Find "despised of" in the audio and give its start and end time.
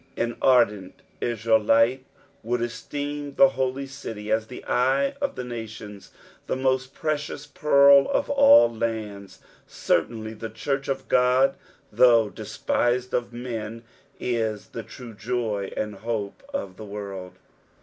12.31-13.31